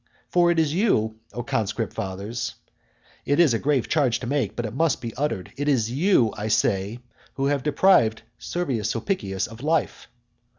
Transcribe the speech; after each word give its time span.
For 0.29 0.49
it 0.49 0.57
is 0.57 0.73
you, 0.73 1.19
O 1.31 1.43
conscript 1.43 1.93
fathers 1.93 2.55
(it 3.23 3.39
is 3.39 3.53
a 3.53 3.59
grave 3.59 3.87
charge 3.87 4.19
to 4.21 4.25
make, 4.25 4.55
but 4.55 4.65
it 4.65 4.73
must 4.73 4.99
be 4.99 5.13
uttered,) 5.13 5.53
it 5.57 5.67
is 5.69 5.91
you, 5.91 6.33
I 6.35 6.47
say, 6.47 6.97
who 7.35 7.45
have 7.45 7.61
deprived 7.61 8.23
Servius 8.39 8.89
Sulpicius 8.89 9.45
of 9.45 9.61
life. 9.61 10.07